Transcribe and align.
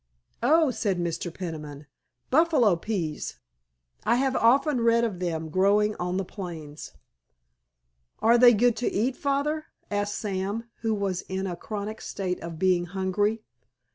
"Oh," 0.41 0.71
said 0.71 0.97
Mr. 0.97 1.31
Peniman, 1.31 1.85
"buffalo 2.31 2.75
peas! 2.75 3.37
I 4.03 4.15
have 4.15 4.35
often 4.35 4.81
read 4.81 5.03
of 5.03 5.19
them 5.19 5.49
growing 5.49 5.95
on 5.97 6.17
the 6.17 6.25
plains." 6.25 6.93
"Are 8.17 8.39
they 8.39 8.55
good 8.55 8.75
to 8.77 8.91
eat, 8.91 9.15
Father?" 9.15 9.67
asked 9.91 10.15
Sam, 10.15 10.63
who 10.77 10.95
was 10.95 11.21
in 11.29 11.45
a 11.45 11.55
chronic 11.55 12.01
state 12.01 12.39
of 12.41 12.57
being 12.57 12.85
hungry. 12.85 13.43